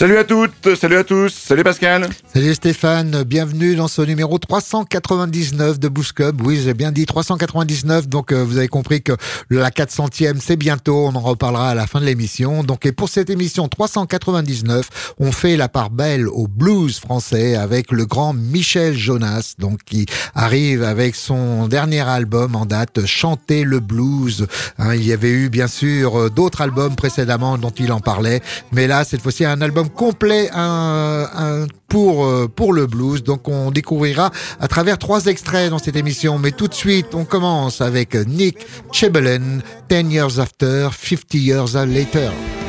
[0.00, 2.08] Salut à toutes, salut à tous, salut Pascal.
[2.34, 6.42] Salut Stéphane, bienvenue dans ce numéro 399 de Boost Club.
[6.44, 9.12] Oui, j'ai bien dit 399, donc euh, vous avez compris que
[9.48, 12.62] la 400e c'est bientôt, on en reparlera à la fin de l'émission.
[12.62, 17.90] Donc et pour cette émission 399, on fait la part belle au blues français avec
[17.90, 23.80] le grand Michel Jonas, donc qui arrive avec son dernier album en date, Chanter le
[23.80, 24.46] blues.
[24.78, 28.42] Hein, il y avait eu bien sûr euh, d'autres albums précédemment dont il en parlait,
[28.72, 33.22] mais là cette fois-ci un album complet un, pour, euh, pour le blues.
[33.22, 36.38] Donc on découvrira à travers trois extraits dans cette émission.
[36.38, 38.58] Mais tout de suite, on commence avec Nick
[38.92, 41.90] Chebelen, 10 Years After, 50 Years Later.
[41.90, 42.59] later, ten years after, fifty years later.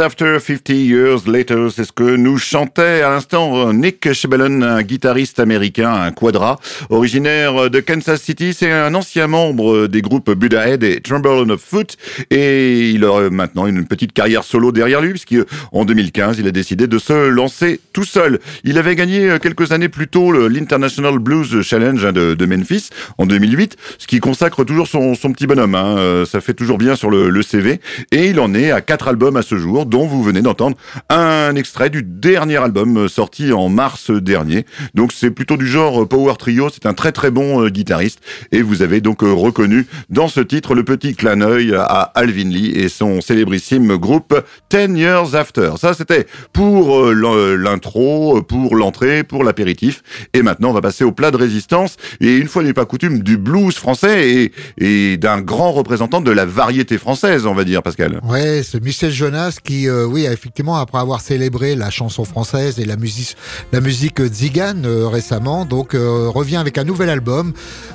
[0.00, 5.40] After, 50 years later, c'est ce que nous chantait à l'instant Nick Shebelen, un guitariste
[5.40, 6.58] américain, un quadra,
[6.90, 8.54] originaire de Kansas City.
[8.54, 11.96] C'est un ancien membre des groupes Buddha Head et Tremble of Foot
[12.30, 16.86] et il a maintenant une petite carrière solo derrière lui puisqu'en 2015, il a décidé
[16.86, 18.40] de se lancer tout seul.
[18.64, 23.76] Il avait gagné quelques années plus tôt l'International Blues Challenge hein, de, Memphis en 2008,
[23.98, 25.74] ce qui consacre toujours son, petit bonhomme.
[25.74, 25.96] Hein.
[25.98, 27.80] Euh, ça fait toujours bien sur le, le CV
[28.12, 30.76] et il en est à quatre albums à ce jour, dont vous venez d'entendre
[31.08, 34.66] un extrait du dernier album euh, sorti en mars dernier.
[34.94, 38.20] Donc c'est plutôt du genre euh, power trio, c'est un très très bon euh, guitariste
[38.52, 42.70] et vous avez donc reconnu dans ce titre le petit clin d'œil à Alvin Lee
[42.70, 44.34] et son célébrissime groupe
[44.68, 45.72] Ten Years After.
[45.78, 51.30] Ça c'était pour l'intro, pour l'entrée, pour l'apéritif et maintenant on va passer au plat
[51.30, 56.20] de résistance et une fois n'est pas coutume du blues français et, d'un grand représentant
[56.20, 58.20] de la variété française on va dire Pascal.
[58.24, 62.84] Ouais, ce Michel Jonas qui, euh, oui, effectivement, après avoir célébré la chanson française et
[62.84, 63.36] la musique,
[63.72, 67.52] la musique zigane euh, récemment, donc euh, revient avec un nouvel album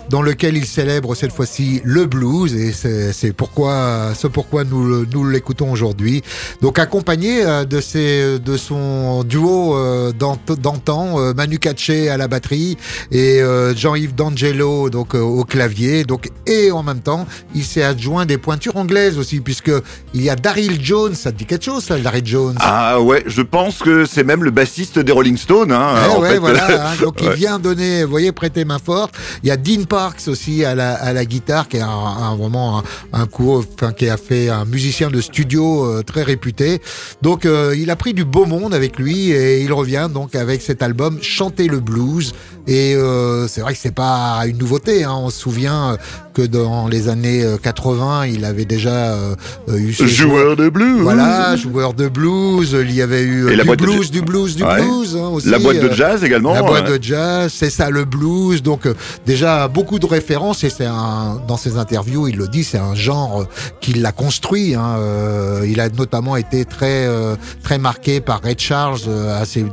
[0.10, 5.28] dans lequel il célèbre cette fois-ci le blues et c'est pourquoi, ce pourquoi nous, nous
[5.28, 6.22] l'écoutons aujourd'hui.
[6.62, 9.78] Donc accompagné de ses, de son duo
[10.12, 12.78] d'antan, Manu Katché à la batterie
[13.12, 13.42] et
[13.76, 17.26] Jean-Yves D'Angelo donc au clavier, donc et en même temps
[17.56, 19.72] il s'est adjoint des pointures anglaises aussi puisque
[20.14, 23.24] il y a Daryl Jones ça te dit quelque chose, ça, Larry Jones Ah ouais,
[23.26, 25.72] je pense que c'est même le bassiste des Rolling Stones.
[25.72, 26.92] Hein, eh ouais, voilà.
[26.92, 29.16] Hein, donc il vient donner, vous voyez, prêter main forte.
[29.44, 32.80] Il y a Dean Parks aussi à la, à la guitare, qui est un, vraiment
[32.80, 32.84] un,
[33.14, 36.82] un cours, enfin, qui a fait un musicien de studio euh, très réputé.
[37.22, 40.62] Donc euh, il a pris du beau monde avec lui et il revient donc avec
[40.62, 42.34] cet album Chanter le blues.
[42.68, 45.04] Et euh, c'est vrai que c'est pas une nouveauté.
[45.04, 45.16] Hein.
[45.16, 45.98] On se souvient
[46.34, 49.16] que dans les années 80, il avait déjà
[49.68, 51.02] eu ce joueur de blues.
[51.02, 52.76] Voilà, joueur de blues.
[52.82, 55.50] Il y avait eu du, blues, du blues, du blues, hein, aussi.
[55.50, 56.54] La boîte de jazz également.
[56.54, 58.62] La boîte de jazz, c'est ça le blues.
[58.62, 58.94] Donc euh,
[59.26, 62.96] déjà beaucoup de références et c'est un dans ses interviews, il le dit, c'est un
[62.96, 63.46] genre
[63.80, 64.76] qu'il a construit.
[64.76, 64.96] Hein.
[64.98, 69.00] Euh, il a notamment été très euh, très marqué par Ray Charles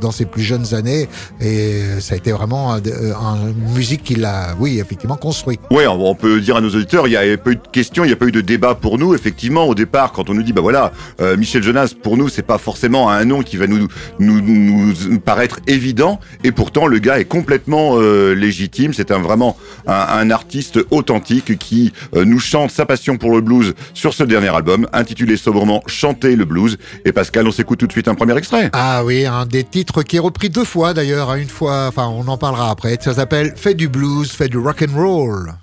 [0.01, 1.07] dans ses plus jeunes années
[1.41, 5.59] et ça a été vraiment une musique qu'il a, oui, effectivement construit.
[5.71, 8.07] Oui, on peut dire à nos auditeurs, il y a pas eu de questions, il
[8.07, 9.13] n'y a pas eu de débat pour nous.
[9.13, 10.91] Effectivement, au départ, quand on nous dit, bah voilà,
[11.21, 13.87] euh, Michel Jonas, pour nous, c'est pas forcément un nom qui va nous,
[14.19, 18.93] nous, nous paraître évident, et pourtant le gars est complètement euh, légitime.
[18.93, 19.57] C'est un vraiment
[19.87, 24.53] un, artiste authentique qui euh, nous chante sa passion pour le blues sur ce dernier
[24.53, 26.77] album, intitulé sobrement Chanter le blues.
[27.05, 28.69] Et Pascal, on s'écoute tout de suite un premier extrait.
[28.73, 32.27] Ah oui, un des titres qui est repris deux fois d'ailleurs, une fois, enfin on
[32.27, 32.97] en parlera après.
[33.01, 35.53] Ça s'appelle Fait du blues, fait du rock and roll.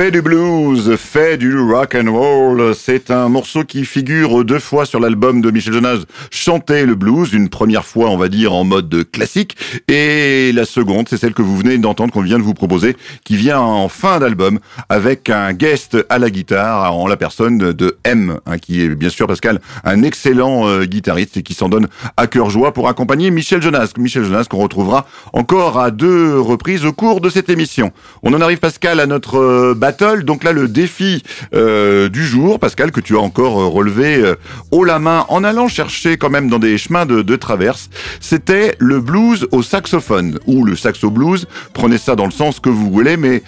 [0.00, 4.86] Fait du blues, fait du rock and roll, c'est un morceau qui figure deux fois
[4.86, 5.98] sur l'album de Michel Jonas,
[6.42, 11.06] Chanter le blues, une première fois on va dire en mode classique, et la seconde
[11.06, 14.20] c'est celle que vous venez d'entendre, qu'on vient de vous proposer, qui vient en fin
[14.20, 18.88] d'album avec un guest à la guitare en la personne de M, hein, qui est
[18.88, 22.88] bien sûr Pascal, un excellent euh, guitariste et qui s'en donne à cœur joie pour
[22.88, 27.50] accompagner Michel Jonas, Michel Jonas qu'on retrouvera encore à deux reprises au cours de cette
[27.50, 27.92] émission.
[28.22, 32.92] On en arrive Pascal à notre euh, donc là, le défi euh, du jour, Pascal,
[32.92, 34.24] que tu as encore relevé
[34.70, 38.74] haut la main en allant chercher quand même dans des chemins de, de traverse, c'était
[38.78, 41.46] le blues au saxophone ou le saxo blues.
[41.72, 43.42] Prenez ça dans le sens que vous voulez, mais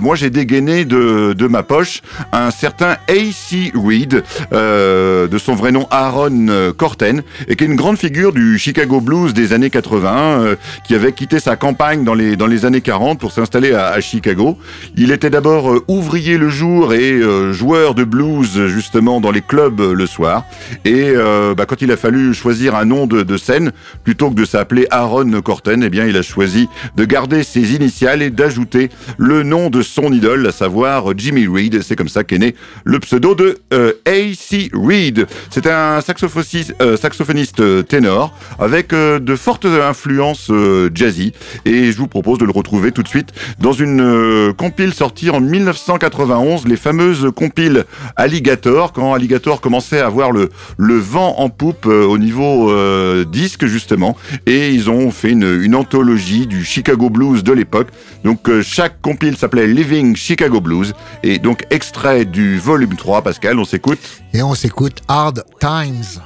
[0.00, 3.72] moi j'ai dégainé de, de ma poche un certain A.C.
[3.74, 9.00] Reed, de son vrai nom Aaron Corten, et qui est une grande figure du Chicago
[9.00, 10.56] blues des années 80,
[10.86, 14.58] qui avait quitté sa campagne dans les, dans les années 40 pour s'installer à, Chicago.
[14.96, 19.80] Il était d'abord ouvrier le jour et euh, joueur de blues justement dans les clubs
[19.80, 20.44] euh, le soir.
[20.84, 23.72] Et euh, bah, quand il a fallu choisir un nom de, scène,
[24.04, 28.22] plutôt que de s'appeler Aaron Corten, eh bien il a choisi de garder ses initiales
[28.22, 31.82] et d'ajouter le nom de son idole, à savoir Jimmy Reed.
[31.82, 33.58] C'est comme ça qu'est né le pseudo de
[34.06, 34.70] A.C.
[34.74, 35.26] Reed.
[35.50, 40.50] C'est un saxophoniste, saxophoniste ténor avec de fortes influences
[40.94, 41.32] jazzy.
[41.64, 45.40] Et je vous propose de le retrouver tout de suite dans une compile sortie en
[45.40, 47.84] 19 1991, les fameuses compiles
[48.16, 53.24] Alligator, quand Alligator commençait à avoir le, le vent en poupe euh, au niveau euh,
[53.24, 57.88] disque justement, et ils ont fait une, anthologie du Chicago Blues de l'époque.
[58.24, 63.58] Donc euh, chaque compile s'appelait Living Chicago Blues, et donc extrait du volume 3, Pascal,
[63.58, 64.00] on s'écoute.
[64.34, 66.20] Et on s'écoute Hard Times.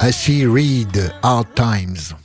[0.00, 2.21] I see read Hard Times.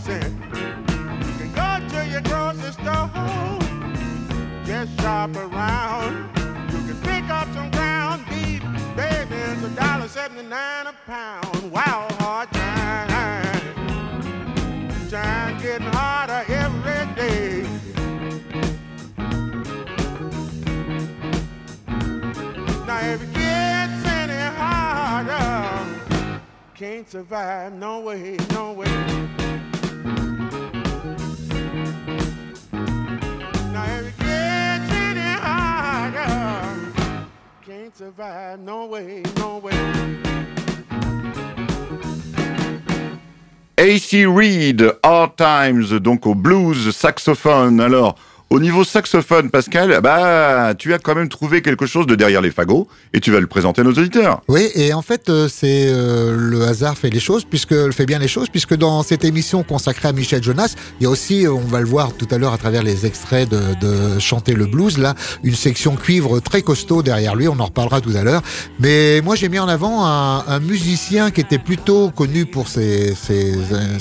[0.00, 0.39] sin.
[43.80, 47.80] AC Reed, Hard Times, donc au blues saxophone.
[47.80, 48.14] Alors,
[48.50, 52.50] au niveau saxophone, Pascal, bah, tu as quand même trouvé quelque chose de derrière les
[52.50, 54.42] fagots et tu vas le présenter à nos auditeurs.
[54.48, 58.18] Oui, et en fait, euh, c'est euh, le hasard fait les choses, puisque fait bien
[58.18, 61.52] les choses, puisque dans cette émission consacrée à Michel Jonas, il y a aussi, euh,
[61.52, 64.66] on va le voir tout à l'heure à travers les extraits de, de chanter le
[64.66, 67.46] blues, là, une section cuivre très costaud derrière lui.
[67.46, 68.42] On en reparlera tout à l'heure.
[68.80, 73.14] Mais moi, j'ai mis en avant un, un musicien qui était plutôt connu pour ses,
[73.14, 73.98] ses, euh,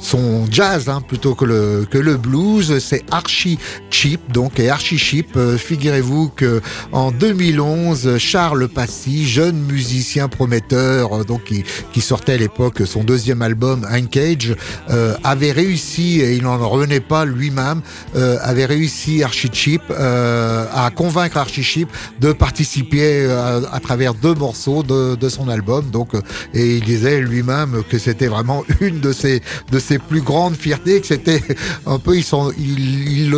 [0.00, 2.78] son jazz, hein, plutôt que le que le blues.
[2.78, 3.58] C'est Archie
[3.90, 5.36] Chip, donc et Archie Chip.
[5.36, 6.60] euh, Figurez-vous que
[6.92, 13.04] en 2011, Charles Passy, jeune musicien prometteur, euh, donc qui, qui sortait à l'époque son
[13.04, 14.54] deuxième album Uncage,
[14.90, 17.82] euh, avait réussi et il n'en revenait pas lui-même,
[18.16, 21.88] euh, avait réussi Archie Chip euh, à convaincre Archie Chip
[22.20, 25.90] de participer euh, à, travers deux morceaux de, de son album.
[25.90, 26.10] Donc
[26.54, 31.00] et il disait lui-même que c'était vraiment une de ses de ses plus grandes fiertés,
[31.00, 31.42] que c'était
[31.86, 33.34] un peu ils sont il il,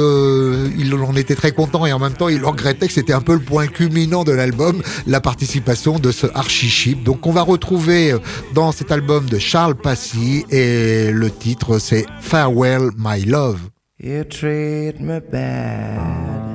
[0.78, 3.34] il en était très content et en même temps il regrettait que c'était un peu
[3.34, 7.02] le point culminant de l'album, la participation de ce Archie Chip.
[7.02, 8.18] Donc on va retrouver euh,
[8.54, 13.60] dans cet album de Charles Passy et le titre c'est Farewell My Love.
[14.00, 16.52] You treat me bad.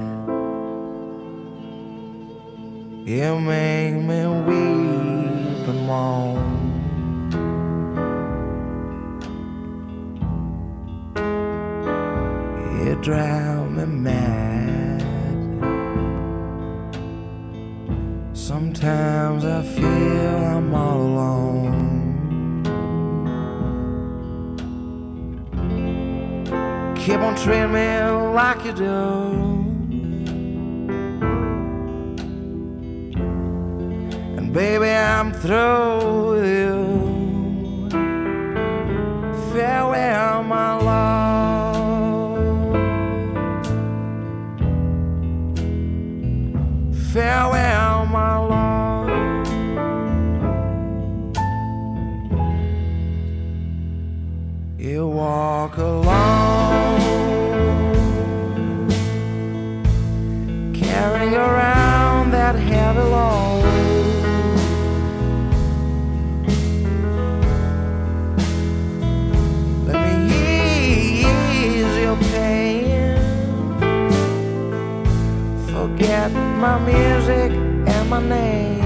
[3.05, 6.67] You make me weep and.
[12.87, 13.66] You drive
[18.47, 22.63] Sometimes I feel I'm all alone.
[26.95, 27.99] Keep on treating me
[28.33, 28.85] like you do.
[34.37, 37.89] And baby, I'm through with you.
[39.51, 41.17] Farewell, my love.
[47.11, 48.36] Farewell, my
[55.17, 56.99] walk alone,
[60.75, 63.63] carrying around that heavy load.
[69.87, 70.35] Let me
[71.63, 73.17] ease your pain.
[75.71, 76.31] Forget
[76.63, 77.51] my music
[77.93, 78.76] and my name.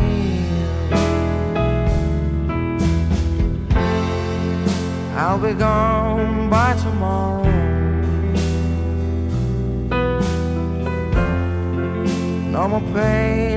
[5.41, 7.43] Be gone by tomorrow.
[12.51, 13.50] No more pain,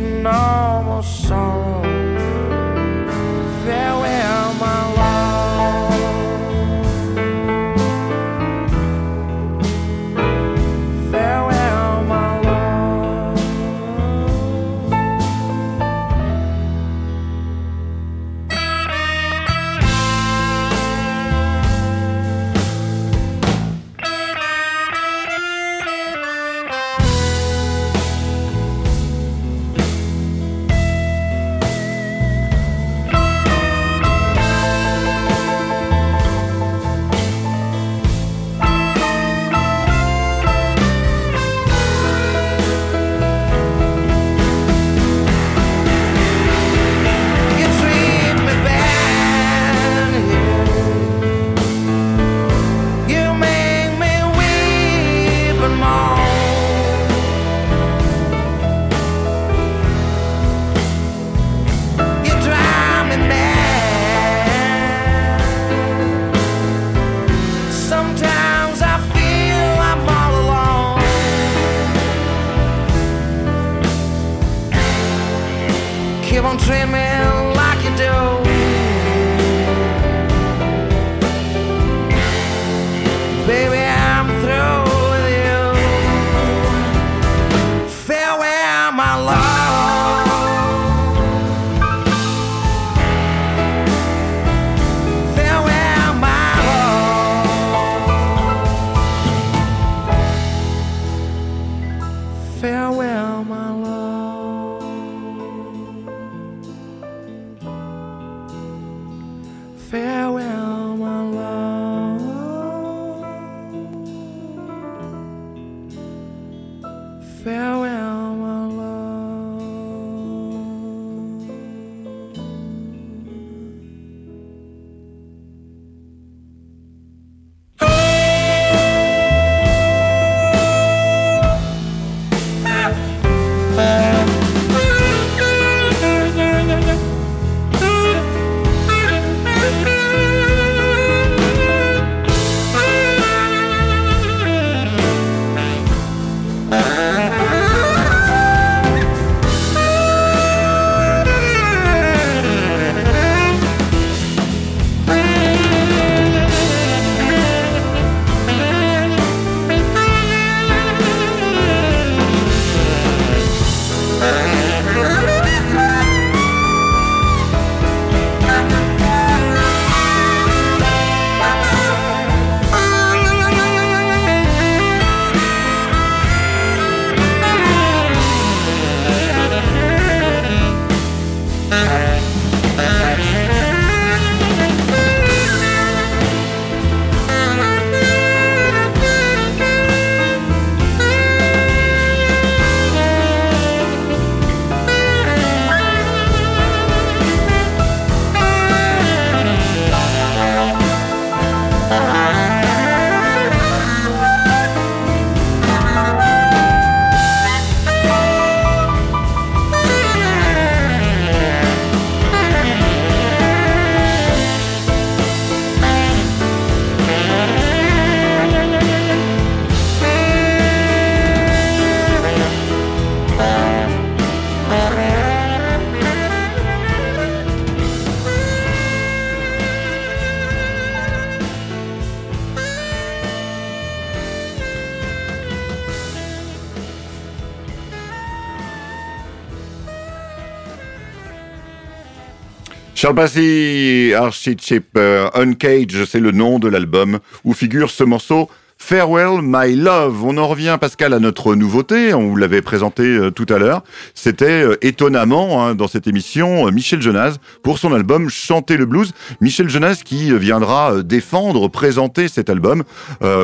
[243.05, 248.49] Charles Bassey, Archie-Chip, euh, Uncage, c'est le nom de l'album où figure ce morceau
[248.87, 250.25] Farewell My Love.
[250.27, 252.13] On en revient, Pascal, à notre nouveauté.
[252.13, 253.83] On vous l'avait présenté euh, tout à l'heure.
[254.13, 258.85] C'était euh, étonnamment, hein, dans cette émission, euh, Michel Jonas pour son album Chanter le
[258.85, 259.13] blues.
[259.41, 262.83] Michel Jonas qui viendra défendre, présenter cet album,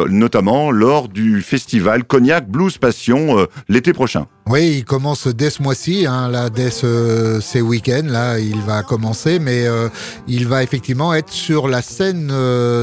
[0.08, 4.26] notamment lors du festival Cognac Blues Passion l'été prochain.
[4.46, 8.82] Oui, il commence dès ce mois-ci, hein, là, dès ce, ces week-ends, là, il va
[8.82, 9.64] commencer, mais
[10.26, 12.32] il va effectivement être sur la scène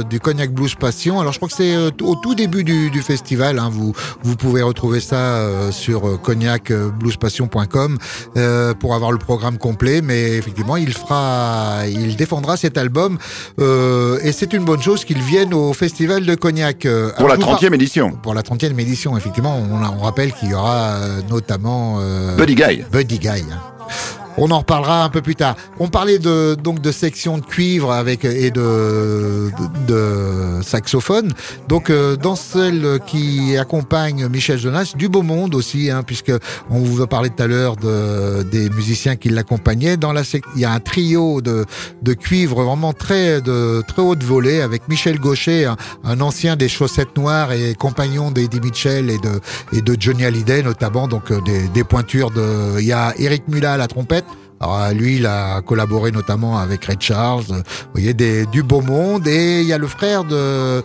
[0.09, 1.19] du Cognac Blues Passion.
[1.19, 3.59] Alors, je crois que c'est au tout début début du, du festival.
[3.59, 3.69] Hein.
[3.71, 7.97] Vous, vous pouvez retrouver ça euh, sur cognacbluespassion.com
[8.37, 10.01] euh, pour avoir le programme complet.
[10.01, 13.17] Mais effectivement, il fera, il défendra cet album
[13.59, 16.85] euh, et c'est une bonne chose qu'il vienne au festival de Cognac.
[16.85, 18.11] Euh, Pour la alors, je vous 30e édition.
[18.11, 22.55] Pour la 30e édition, effectivement, on, on rappelle qu'il y aura euh, notamment euh, Buddy
[22.55, 22.83] Guy.
[22.91, 23.43] Buddy Guy.
[24.39, 25.55] On en reparlera un peu plus tard.
[25.79, 29.49] On parlait de donc de section de cuivre avec et de
[29.87, 31.33] de, saxophone.
[31.67, 36.31] Donc euh, dans celle qui accompagne Michel Jonas, du beau monde aussi, hein, puisque
[36.69, 39.97] on vous a parlé tout à l'heure de, des musiciens qui l'accompagnaient.
[39.97, 40.21] Dans la
[40.55, 41.65] il y a un trio de
[42.03, 45.71] de cuivre vraiment très de très haute volée avec Michel Gaucher,
[46.03, 49.39] un, ancien des chaussettes noires et compagnon d'Eddie Mitchell et de
[49.73, 51.07] et de Johnny Hallyday notamment.
[51.07, 52.79] Donc euh, des, des pointures de.
[52.79, 54.26] Il y a Eric Mulla à la trompette.
[54.59, 57.43] Alors euh, lui, il a collaboré notamment avec Ray Charles.
[57.51, 60.83] euh, Vous voyez du beau monde et il y a le frère de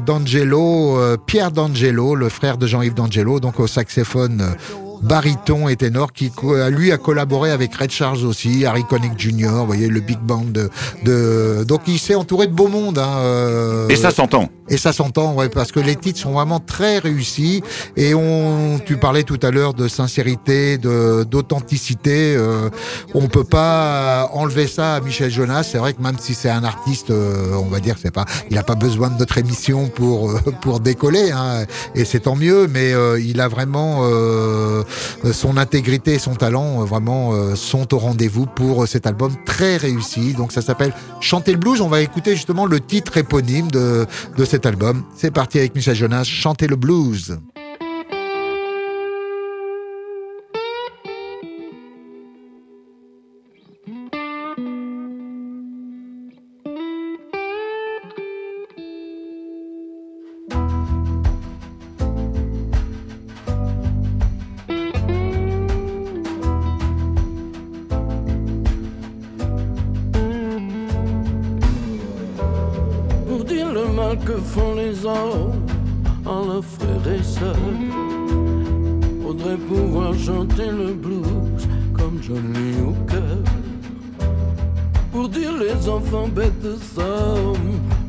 [0.00, 4.54] d'Angelo, euh, Pierre D'Angelo, le frère de Jean-Yves D'Angelo, donc au saxophone.
[5.02, 6.30] baryton et ténor qui
[6.70, 9.48] lui a collaboré avec Red Charles aussi, Harry Connick Jr.
[9.48, 10.70] Vous voyez le big band de,
[11.04, 12.98] de donc il s'est entouré de beau monde.
[12.98, 14.48] Hein, Et ça s'entend.
[14.68, 17.62] Et ça s'entend, ouais, parce que les titres sont vraiment très réussis.
[17.96, 22.36] Et on, tu parlais tout à l'heure de sincérité, de d'authenticité.
[22.36, 22.70] Euh,
[23.12, 25.64] on peut pas enlever ça à Michel Jonas.
[25.64, 28.58] C'est vrai que même si c'est un artiste, euh, on va dire, c'est pas, il
[28.58, 31.32] a pas besoin de notre émission pour euh, pour décoller.
[31.32, 32.68] Hein, et c'est tant mieux.
[32.68, 34.84] Mais euh, il a vraiment euh,
[35.32, 40.34] son intégrité et son talent vraiment sont au rendez-vous pour cet album très réussi.
[40.34, 41.80] Donc ça s'appelle Chanter le blues.
[41.80, 45.02] On va écouter justement le titre éponyme de de cet album.
[45.16, 47.38] C'est parti avec Michel Jonas, Chanter le blues.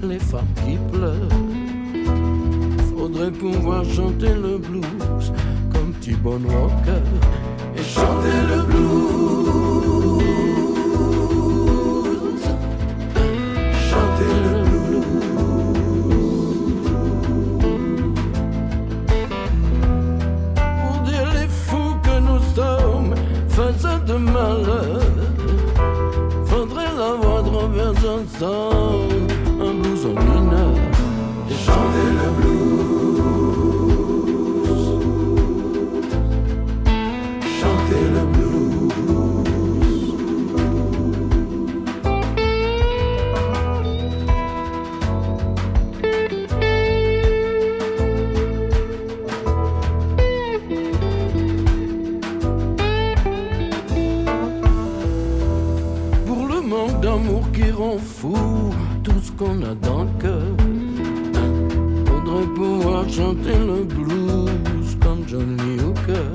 [0.02, 1.30] Les femmes qui pleurent.
[2.96, 5.32] Faudrait pouvoir chanter le blues
[5.72, 7.04] comme T-Bone Walker
[7.76, 9.73] et chanter le blues.
[28.44, 29.12] Robert
[59.38, 60.56] qu'on a dans le cœur.
[62.06, 66.32] Faudrait pouvoir chanter le blues comme Johnny Hooker.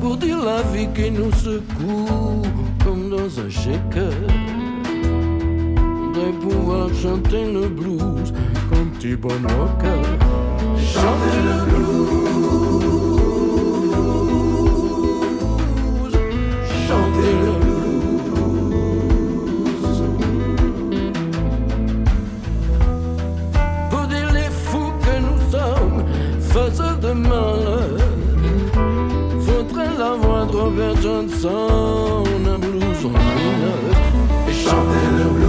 [0.00, 2.42] Pour dire la vie qui nous secoue
[2.84, 4.12] comme dans un shaker.
[5.98, 8.32] Faudrait pouvoir chanter le blues
[8.70, 10.02] comme T-Bone Walker.
[10.76, 13.09] Chanter le blues.
[31.20, 33.94] Robert Johnson, un blues en mineur,
[34.48, 35.39] et chanter le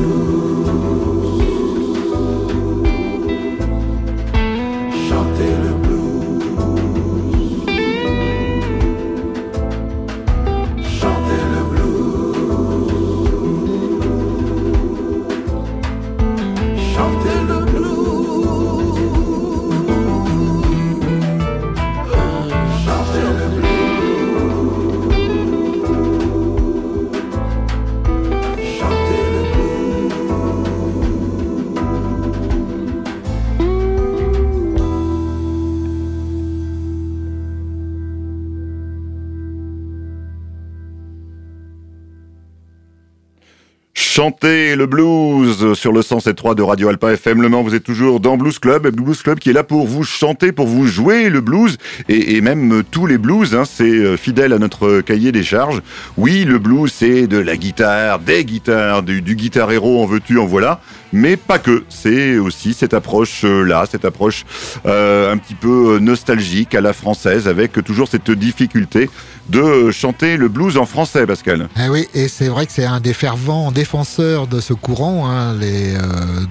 [44.21, 47.47] Chantez le blues sur le 107.3 de Radio Alpa FM Le.
[47.47, 50.67] Vous êtes toujours dans Blues Club, Blues Club qui est là pour vous chanter, pour
[50.67, 53.55] vous jouer le blues et, et même tous les blues.
[53.55, 55.81] Hein, c'est euh, fidèle à notre cahier des charges.
[56.17, 60.37] Oui, le blues, c'est de la guitare, des guitares, du, du guitar héros en veux-tu,
[60.37, 60.81] en voilà.
[61.13, 61.83] Mais pas que.
[61.89, 64.45] C'est aussi cette approche-là, cette approche
[64.85, 69.09] euh, un petit peu nostalgique à la française, avec toujours cette difficulté
[69.49, 71.67] de chanter le blues en français, Pascal.
[71.77, 75.55] Eh oui, et c'est vrai que c'est un des fervents défenseurs de ce courant, hein,
[75.59, 75.99] les, euh,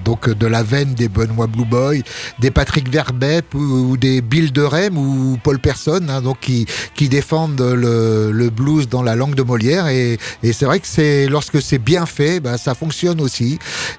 [0.05, 2.03] donc de la veine des Benoît Blue Boy,
[2.39, 7.09] des Patrick Verbet ou, des Bill de Rem ou Paul Person, hein, donc qui, qui
[7.09, 9.87] défendent le, le, blues dans la langue de Molière.
[9.87, 13.57] Et, et c'est vrai que c'est lorsque c'est bien fait, bah, ça fonctionne aussi.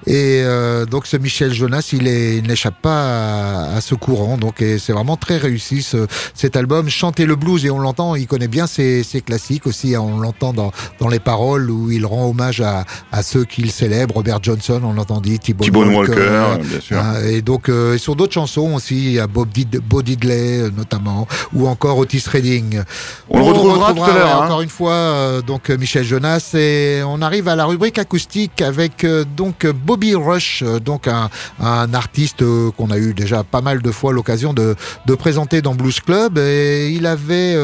[0.09, 0.52] Euh,
[0.87, 2.05] donc ce Michel Jonas, il
[2.47, 4.37] n'échappe pas à, à, ce courant.
[4.37, 6.89] Donc c'est vraiment très réussi ce, cet album.
[6.89, 9.97] Chanter le blues et on l'entend, il connaît bien ses c'est classique aussi.
[9.97, 14.17] On l'entend dans, dans, les paroles où il rend hommage à, à ceux qu'il célèbre.
[14.17, 16.99] Robert Johnson, on l'entendit, Thibaut Walker, Walker bien sûr.
[16.99, 21.27] Euh, et donc euh, sur d'autres chansons aussi, à Bob Did Bo Diddley euh, notamment,
[21.53, 22.83] ou encore Otis Redding.
[23.29, 24.27] On, on le retrouvera, retrouvera tout à l'heure.
[24.27, 24.47] Ouais, hein.
[24.47, 26.53] Encore une fois, euh, donc Michel Jonas.
[26.55, 30.42] Et on arrive à la rubrique acoustique avec euh, donc Bobby Rush,
[30.85, 32.45] donc un, un artiste
[32.77, 34.75] qu'on a eu déjà pas mal de fois l'occasion de,
[35.07, 36.39] de présenter dans Blues Club.
[36.39, 37.57] Et il avait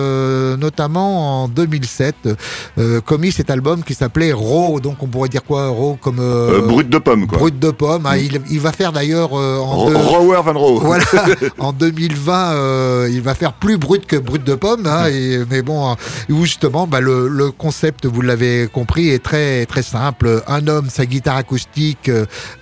[0.57, 2.29] notamment en 2007
[2.79, 4.81] euh, commis cet album qui s'appelait Raw.
[4.81, 7.39] Donc on pourrait dire quoi Raw comme euh, euh, brut de pomme quoi.
[7.39, 8.07] Brut de pomme.
[8.07, 10.81] Hein, il, il, va faire d'ailleurs en Rower Van Raw.
[10.81, 11.05] Voilà.
[11.59, 14.87] en 2020, il va faire plus brut que brut de pomme.
[14.87, 15.97] Hein, et, mais bon,
[16.29, 20.43] justement, bah, le, le, concept, vous l'avez compris, est très très simple.
[20.47, 22.11] Un homme, sa guitare acoustique,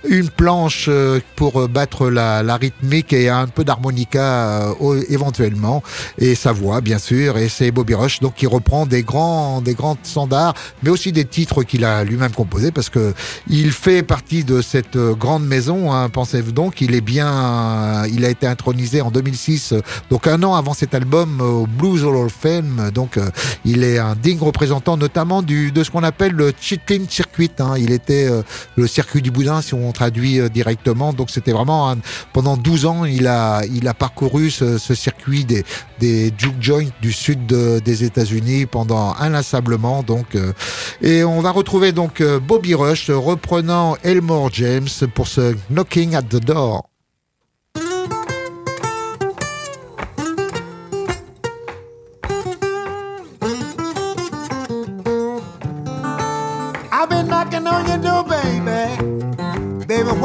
[0.09, 0.89] une planche
[1.35, 4.73] pour battre la, la rythmique et un peu d'harmonica
[5.09, 5.83] éventuellement
[6.17, 7.37] et sa voix bien sûr.
[7.37, 11.25] Et c'est Bobby Rush donc qui reprend des grands, des grands standards, mais aussi des
[11.25, 13.13] titres qu'il a lui-même composés, parce que
[13.47, 15.91] il fait partie de cette grande maison.
[15.93, 19.73] Hein, Pensez-vous donc, il est bien, il a été intronisé en 2006,
[20.09, 22.91] donc un an avant cet album au Blues Hall of Fame.
[22.93, 23.19] Donc,
[23.65, 27.51] il est un digne représentant, notamment du de ce qu'on appelle le Chitlin Circuit.
[27.59, 27.75] Hein.
[27.77, 28.41] Il était euh,
[28.75, 31.11] le circuit du boudin, si on traduit euh, directement.
[31.11, 31.97] Donc, c'était vraiment un,
[32.33, 35.63] pendant 12 ans, il a, il a parcouru ce, ce circuit des,
[35.99, 40.03] des juke joints du sud de, des États-Unis pendant inlassablement.
[40.03, 40.53] Donc, euh,
[41.01, 46.23] et on va retrouver donc euh, Bobby Rush reprenant Elmore James pour ce Knocking at
[46.23, 46.87] the Door.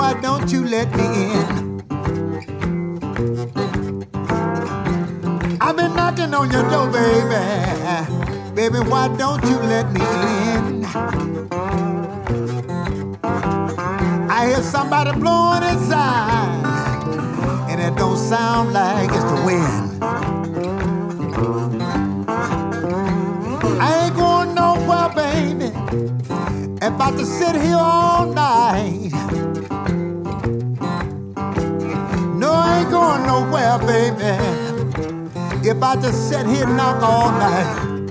[0.02, 1.06] Why don't you let me
[1.38, 1.80] in?
[5.60, 7.42] I've been knocking on your door, baby.
[8.60, 10.00] Baby, why don't you let me
[10.54, 10.84] in?
[14.38, 16.64] I hear somebody blowing inside,
[17.70, 20.02] and it don't sound like it's the wind.
[23.86, 25.70] I ain't going nowhere, baby.
[26.84, 29.01] About to sit here all night.
[33.78, 34.62] Nowhere, baby
[35.64, 38.02] if I just sit here and knock all night.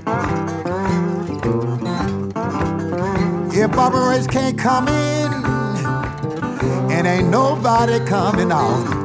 [3.54, 3.76] If
[4.08, 5.32] Race can't come in,
[6.90, 9.01] and ain't nobody coming out.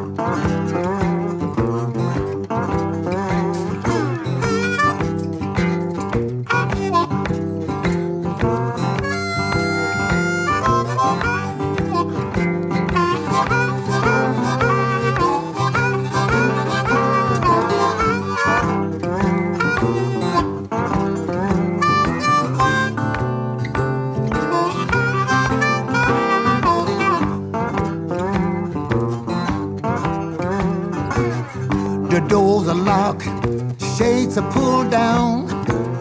[34.38, 35.46] Are pulled down.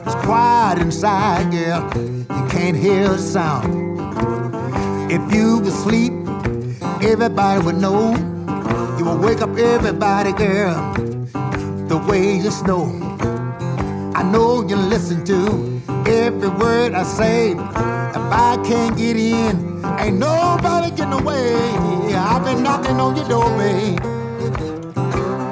[0.04, 1.82] It's quiet inside, girl.
[1.96, 4.00] You can't hear a sound.
[5.10, 6.12] If you could sleep,
[7.02, 8.14] everybody would know.
[8.98, 10.74] You will wake up everybody, girl,
[11.88, 12.84] the way you snow.
[14.14, 17.52] I know you listen to every word I say.
[17.52, 21.54] If I can't get in, ain't nobody getting away.
[22.14, 23.98] I've been knocking on your door, babe.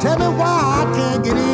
[0.00, 1.53] Tell me why I can't get in.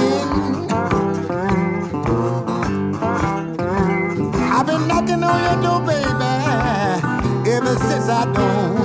[8.10, 8.79] I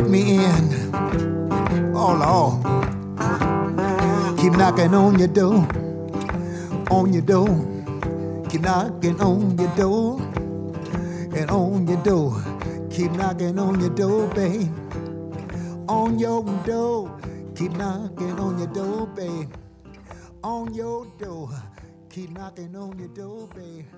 [0.00, 0.94] let me in?
[1.92, 2.62] Oh, Lord.
[4.38, 5.66] Keep knocking on your door,
[6.88, 7.48] on your door.
[8.48, 10.20] Keep knocking on your door,
[11.34, 12.40] and on your door.
[12.90, 14.70] Keep knocking on your door, babe.
[15.88, 17.18] On your door.
[17.56, 19.50] Keep knocking on your door, babe.
[20.44, 21.50] On your door.
[22.08, 23.97] Keep knocking on your door, babe.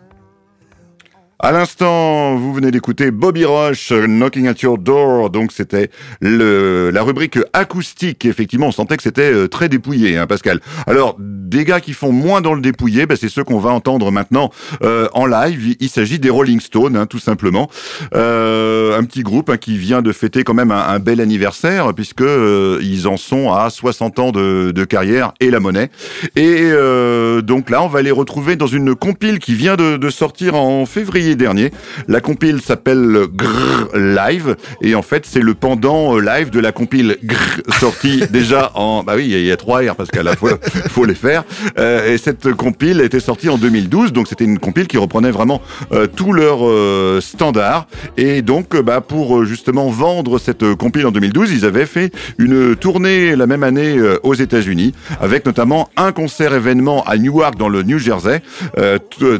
[1.43, 5.30] À l'instant, vous venez d'écouter Bobby Rush, Knocking at Your Door.
[5.30, 8.26] Donc, c'était la rubrique acoustique.
[8.26, 10.61] Effectivement, on sentait que c'était euh, très dépouillé, hein, Pascal.
[10.86, 14.11] Alors, des gars qui font moins dans le dépouillé, bah, c'est ceux qu'on va entendre
[14.11, 14.51] maintenant
[14.82, 15.76] euh, en live.
[15.80, 17.70] Il s'agit des Rolling Stones, hein, tout simplement.
[18.14, 21.95] Euh, un petit groupe hein, qui vient de fêter quand même un, un bel anniversaire,
[21.95, 25.91] puisque euh, ils en sont à 60 ans de, de carrière et la monnaie.
[26.36, 30.11] Et euh, donc là, on va les retrouver dans une compile qui vient de, de
[30.11, 31.72] sortir en février dernier.
[32.09, 34.57] La compile s'appelle Grrr Live.
[34.83, 39.03] Et en fait c'est le pendant euh, live de la compile Grrr sortie déjà en
[39.03, 40.59] bah oui il y, a- trois R parce qu'à la fois
[40.89, 41.45] faut les faire.
[41.78, 45.61] Euh, et cette compile était sortie en 2012 donc c'était une compile qui reprenait vraiment
[45.93, 47.87] euh, tous leurs euh, standards.
[48.16, 53.37] Et donc bah pour justement vendre cette compile en 2012 ils avaient fait une tournée
[53.37, 57.99] la même année aux États-Unis avec notamment un concert événement à Newark dans le New
[57.99, 58.43] Jersey.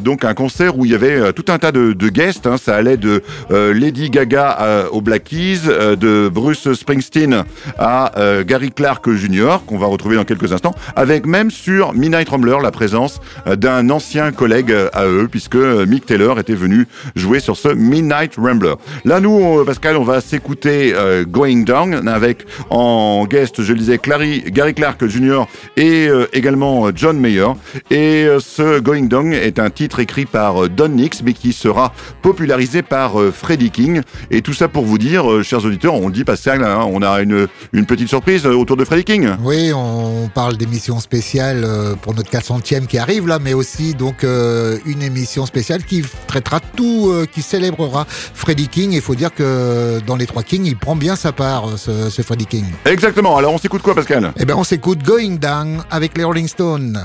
[0.01, 2.47] Donc un concert où il y avait tout un tas de, de guests.
[2.47, 2.57] hein.
[2.57, 7.45] ça allait de euh, Lady Gaga aux Black Keys, euh, de Bruce Springsteen
[7.79, 9.59] à euh, Gary Clark Jr.
[9.67, 14.33] qu'on va retrouver dans quelques instants, avec même sur Midnight Rambler la présence d'un ancien
[14.33, 18.75] collègue à eux, puisque Mick Taylor était venu jouer sur ce Midnight Rambler.
[19.05, 20.95] Là, nous, Pascal, on va s'écouter
[21.29, 25.45] Going Down avec en guest, je le disais, Gary Clark Jr.
[25.77, 27.49] et également John Mayer.
[27.91, 31.93] Et ce Going Down est un titre écrit par Don Nix, mais qui sera
[32.23, 34.03] popularisé par euh, Freddie King.
[34.31, 37.21] Et tout ça pour vous dire, euh, chers auditeurs, on dit Pascal, hein, on a
[37.23, 39.29] une, une petite surprise euh, autour de Freddie King.
[39.43, 41.67] Oui, on parle d'émission spéciale
[42.03, 46.61] pour notre 400e qui arrive là, mais aussi donc euh, une émission spéciale qui traitera
[46.77, 48.93] tout, euh, qui célébrera Freddie King.
[48.93, 52.23] Il faut dire que dans les trois Kings, il prend bien sa part, ce, ce
[52.23, 52.65] Freddie King.
[52.85, 53.37] Exactement.
[53.37, 54.33] Alors, on s'écoute quoi, Pascal?
[54.39, 56.99] Eh ben, on s'écoute Going Down avec les Rolling Stones.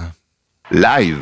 [0.72, 1.20] Live.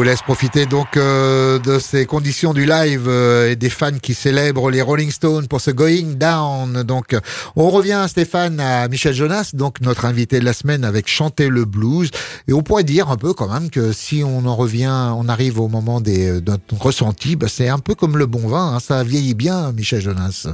[0.00, 4.14] Vous laisse profiter donc euh, de ces conditions du live euh, et des fans qui
[4.14, 6.84] célèbrent les Rolling Stones pour ce Going Down.
[6.84, 7.14] Donc,
[7.54, 11.66] on revient, Stéphane, à Michel Jonas, donc notre invité de la semaine avec Chanter le
[11.66, 12.10] blues.
[12.48, 15.60] Et on pourrait dire un peu quand même que si on en revient, on arrive
[15.60, 18.80] au moment des, de notre ressenti, bah, c'est un peu comme le bon vin, hein,
[18.80, 20.46] ça vieillit bien, Michel Jonas.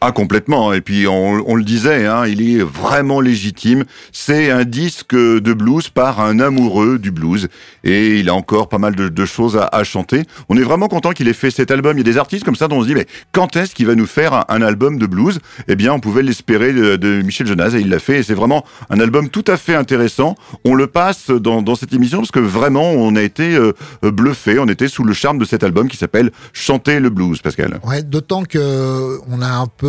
[0.00, 0.72] Ah complètement.
[0.72, 3.84] Et puis on, le disait, hein, il est vraiment légitime.
[4.12, 7.48] C'est un disque de blues par un amoureux du blues,
[7.84, 10.22] et il a encore pas mal de, choses à, chanter.
[10.48, 11.96] On est vraiment content qu'il ait fait cet album.
[11.96, 13.86] Il y a des artistes comme ça dont on se dit mais quand est-ce qu'il
[13.86, 15.38] va nous faire un, album de blues?
[15.68, 18.20] Eh bien, on pouvait l'espérer de, Michel Jonas et il l'a fait.
[18.20, 20.34] Et c'est vraiment un album tout à fait intéressant.
[20.64, 23.72] On le passe dans, cette émission parce que vraiment on a été euh,
[24.02, 24.58] bluffé.
[24.58, 27.80] On était sous le charme de cet album qui s'appelle Chanter le blues, Pascal.
[27.84, 29.85] Ouais, d'autant que on a un peu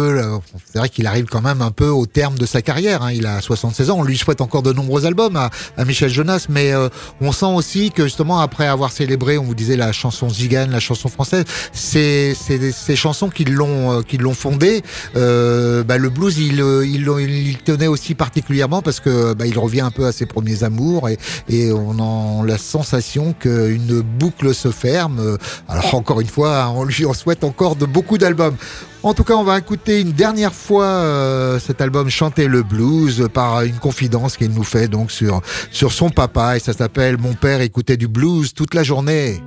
[0.66, 3.04] c'est vrai qu'il arrive quand même un peu au terme de sa carrière.
[3.04, 3.12] Hein.
[3.14, 3.98] Il a 76 ans.
[4.00, 6.90] On lui souhaite encore de nombreux albums à, à Michel Jonas, mais euh,
[7.22, 10.80] on sent aussi que justement après avoir célébré, on vous disait la chanson Zigane, la
[10.80, 14.84] chanson française, c'est ces chansons qui l'ont euh, qui l'ont fondé.
[15.16, 19.82] Euh, bah, le blues, il, il, il, tenait aussi particulièrement parce que bah, il revient
[19.82, 21.18] un peu à ses premiers amours et,
[21.50, 25.38] et on a la sensation qu'une boucle se ferme.
[25.68, 28.56] Alors encore une fois, on lui en souhaite encore de beaucoup d'albums.
[29.04, 33.30] En tout cas, on va écouter une dernière fois euh, cet album Chanter le blues
[33.32, 35.42] par une confidence qu'il nous fait donc sur
[35.72, 39.42] sur son papa et ça s'appelle Mon père écoutait du blues toute la journée.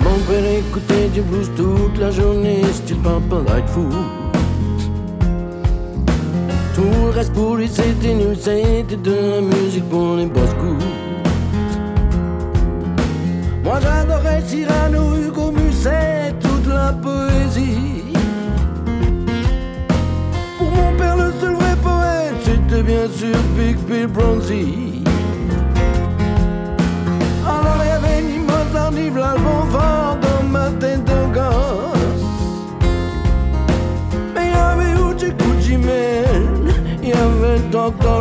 [0.00, 4.31] Mon père écoutait du blues toute la journée, style papa like food.
[6.74, 10.48] Tout le reste pour lui c'était nul, c'était de la musique pour les boss
[13.62, 18.04] Moi j'adorais Cyrano, Hugo Musset, toute la poésie.
[20.58, 25.11] Pour mon père le seul vrai poète, c'était bien sûr Big Bill Bronzy.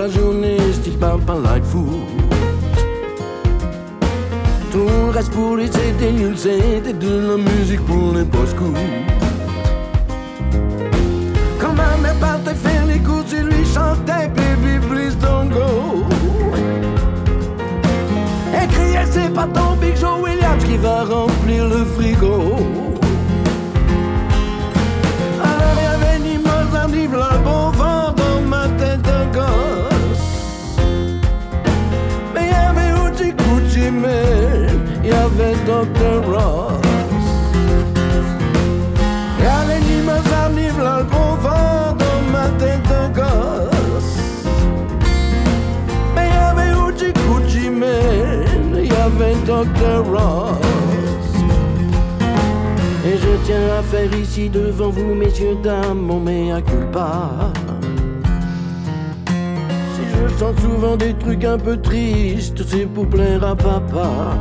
[0.00, 2.00] la journée, style papa like food.
[4.72, 8.54] Tout le reste pour lui c'était nul, c'était de la musique pour les boss
[11.60, 16.04] Quand ma mère partait faire les courses, il lui chantait Baby please don't go.
[18.54, 22.59] Et criait c'est pas ton Big Joe Williams qui va remplir le frigo.
[35.10, 36.16] Y avait Dr.
[36.32, 36.72] Ross.
[39.38, 44.18] Il y avait ni Mozart ni Vlad bon vent dans ma tête de gosse.
[46.14, 50.04] Mais il y avait Uchi Gucci Man, il y avait Dr.
[50.10, 50.58] Ross.
[53.04, 57.30] Et je tiens à faire ici devant vous, messieurs, dames, mon mea culpa.
[59.94, 64.36] Si je chante souvent des trucs un peu tristes, c'est pour plaire à papa.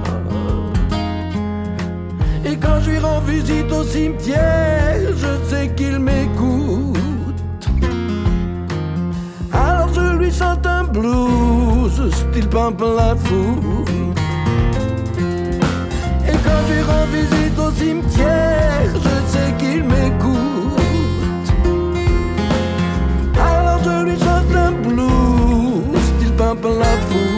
[2.51, 6.97] Et quand je lui rends visite au cimetière, je sais qu'il m'écoute.
[9.53, 13.85] Alors je lui chante un blues, style Pampa fou.
[16.27, 21.49] Et quand je lui rends visite au cimetière, je sais qu'il m'écoute.
[23.37, 26.33] Alors je lui chante un blues, style
[26.79, 27.28] la fou.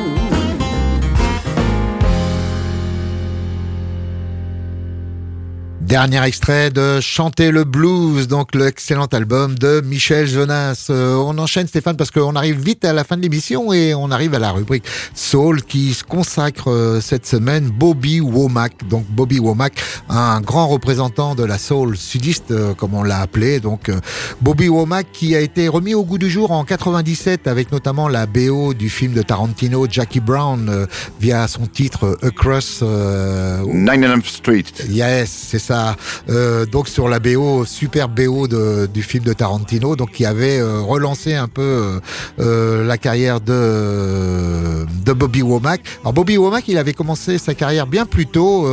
[5.91, 10.85] Dernier extrait de Chanter le blues, donc l'excellent album de Michel Jonas.
[10.89, 14.09] Euh, on enchaîne Stéphane parce qu'on arrive vite à la fin de l'émission et on
[14.09, 18.87] arrive à la rubrique Soul qui se consacre euh, cette semaine Bobby Womack.
[18.87, 19.73] Donc Bobby Womack,
[20.07, 23.59] un grand représentant de la soul sudiste euh, comme on l'a appelé.
[23.59, 23.91] Donc
[24.39, 28.27] Bobby Womack qui a été remis au goût du jour en 97 avec notamment la
[28.27, 30.87] BO du film de Tarantino Jackie Brown
[31.19, 34.63] via son titre Across 99th Street.
[34.87, 35.80] Yes, c'est ça
[36.29, 40.59] euh, donc sur la BO, super BO de, du film de Tarantino, donc qui avait
[40.59, 41.99] euh, relancé un peu
[42.39, 45.81] euh, la carrière de, de Bobby Womack.
[46.01, 48.67] Alors Bobby Womack, il avait commencé sa carrière bien plus tôt.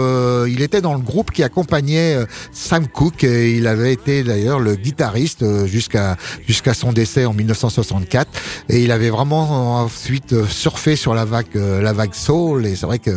[0.47, 2.19] il était dans le groupe qui accompagnait
[2.53, 3.25] Sam Cooke.
[3.25, 8.31] Et il avait été d'ailleurs le guitariste jusqu'à jusqu'à son décès en 1964.
[8.69, 12.67] Et il avait vraiment ensuite surfé sur la vague la vague soul.
[12.67, 13.11] Et c'est vrai que,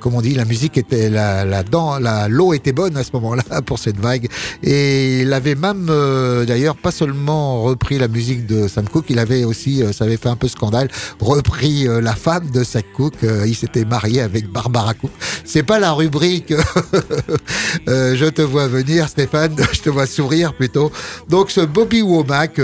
[0.00, 1.62] comme on dit, la musique était la la
[2.00, 3.27] la l'eau était bonne à ce moment
[3.66, 4.28] pour cette vague.
[4.62, 9.18] Et il avait même, euh, d'ailleurs, pas seulement repris la musique de Sam Cooke, il
[9.18, 10.88] avait aussi, euh, ça avait fait un peu scandale,
[11.20, 13.24] repris euh, la femme de Sam Cooke.
[13.46, 15.10] il s'était marié avec Barbara Cook.
[15.44, 16.52] C'est pas la rubrique
[17.86, 20.90] Je te vois venir, Stéphane, je te vois sourire plutôt.
[21.28, 22.60] Donc ce Bobby Womack,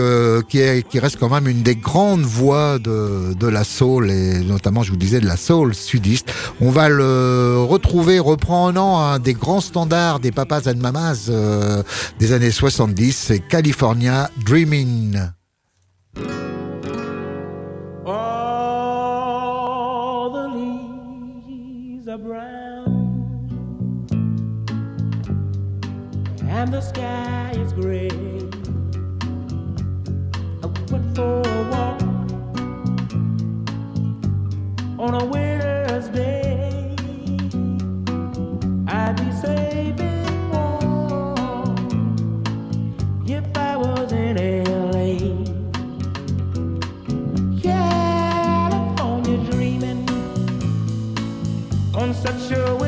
[0.49, 4.41] qui, est, qui reste quand même une des grandes voix de, de la soul, et
[4.41, 6.33] notamment, je vous disais, de la soul sudiste.
[6.61, 11.83] On va le retrouver reprenant un des grands standards des papas and Mamas euh,
[12.19, 15.19] des années 70, c'est California Dreaming.
[20.33, 22.85] The leaves are brown
[26.49, 28.09] and the sky is gray.
[30.63, 32.03] I went for a walk
[34.99, 35.54] on a winter's
[52.25, 52.84] such a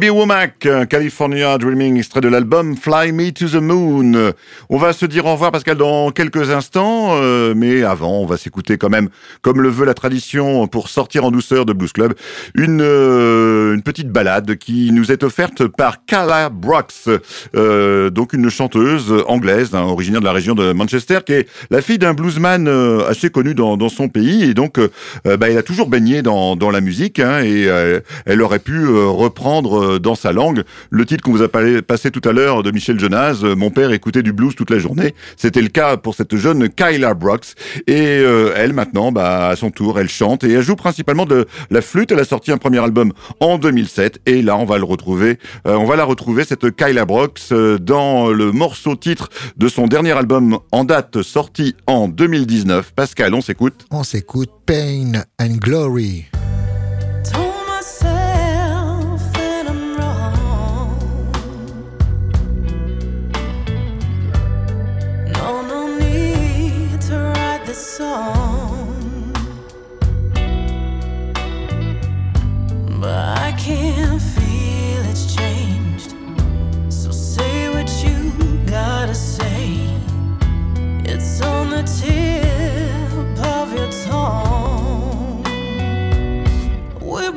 [0.00, 4.32] Bobby Womack, California Dreaming, extrait de l'album Fly Me to the Moon.
[4.70, 8.38] On va se dire au revoir Pascal dans quelques instants, euh, mais avant on va
[8.38, 9.10] s'écouter quand même,
[9.42, 12.14] comme le veut la tradition pour sortir en douceur de Blues Club,
[12.54, 17.10] une, euh, petite balade qui nous est offerte par Kala Brooks,
[17.54, 21.82] euh, donc une chanteuse anglaise, hein, originaire de la région de Manchester, qui est la
[21.82, 22.68] fille d'un bluesman
[23.06, 24.80] assez connu dans, son pays, et donc
[25.24, 27.68] bah, elle a toujours baigné dans, la musique, hein, et
[28.24, 30.62] elle aurait pu reprendre dans sa langue.
[30.90, 33.92] Le titre qu'on vous a passé tout à l'heure de Michel Jonas, euh, Mon père
[33.92, 35.14] écoutait du blues toute la journée.
[35.36, 37.54] C'était le cas pour cette jeune Kyla Brooks.
[37.86, 41.46] Et euh, elle, maintenant, bah, à son tour, elle chante et elle joue principalement de
[41.70, 42.12] la flûte.
[42.12, 44.20] Elle a sorti un premier album en 2007.
[44.26, 45.38] Et là, on va le retrouver.
[45.64, 50.58] on va la retrouver, cette Kyla Brooks, dans le morceau titre de son dernier album
[50.72, 52.92] en date sorti en 2019.
[52.94, 53.86] Pascal, on s'écoute.
[53.90, 56.26] On s'écoute Pain and Glory.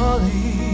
[0.00, 0.69] Voilà,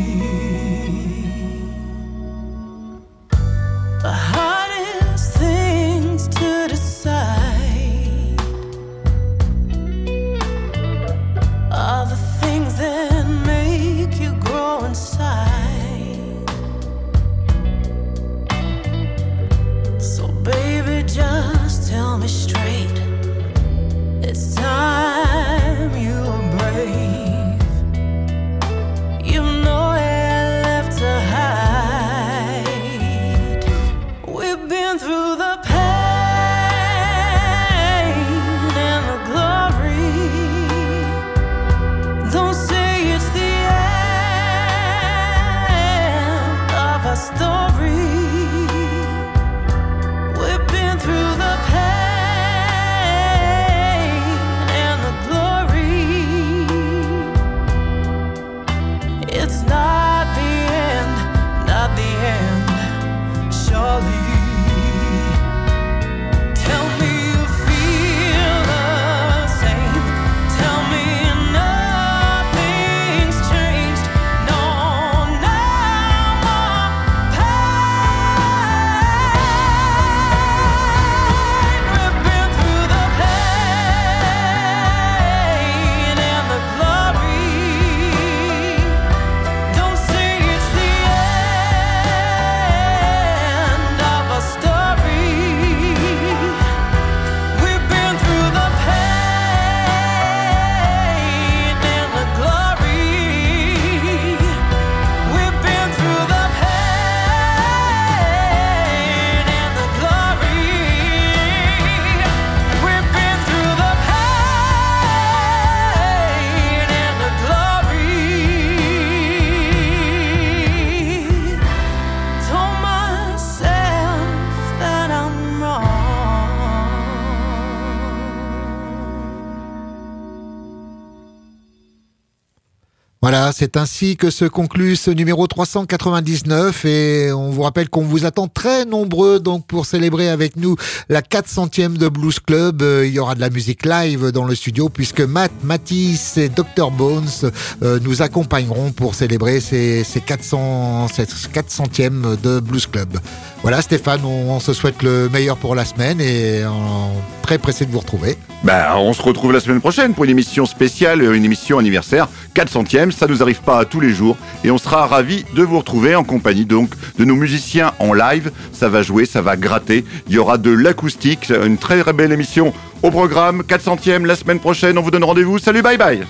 [133.59, 138.49] c'est ainsi que se conclut ce numéro 399 et on vous rappelle qu'on vous attend
[138.49, 140.77] très nombreux donc pour célébrer avec nous
[141.09, 142.83] la 400e de Blues Club.
[142.83, 146.51] Euh, il y aura de la musique live dans le studio puisque Matt, Matisse et
[146.51, 147.51] Dr Bones
[147.83, 153.19] euh, nous accompagneront pour célébrer ces, ces 400, cette 400e de Blues Club.
[153.63, 157.11] Voilà Stéphane, on, se souhaite le meilleur pour la semaine et en
[157.43, 158.37] très pressé de vous retrouver.
[158.65, 163.11] Ben, on se retrouve la semaine prochaine pour une émission spéciale, une émission anniversaire 400e
[163.11, 166.25] ça nous arrive pas tous les jours et on sera ravis de vous retrouver en
[166.25, 168.51] compagnie donc de nos musiciens en live.
[168.73, 170.05] Ça va jouer, ça va gratter.
[170.27, 172.73] Il y aura de l'acoustique, une très, très belle émission
[173.05, 174.99] au programme 400e la semaine prochaine.
[174.99, 175.59] On vous donne rendez-vous.
[175.59, 176.25] Salut, bye bye.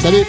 [0.00, 0.24] Salut.